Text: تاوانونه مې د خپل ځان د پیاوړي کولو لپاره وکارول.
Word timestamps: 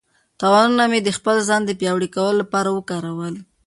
تاوانونه 0.39 0.83
مې 0.91 0.99
د 1.03 1.09
خپل 1.17 1.37
ځان 1.47 1.61
د 1.65 1.71
پیاوړي 1.79 2.09
کولو 2.15 2.39
لپاره 2.41 2.69
وکارول. 2.71 3.35